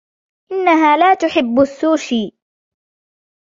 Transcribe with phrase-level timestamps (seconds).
[0.51, 2.31] إنها لا تحب السوشي.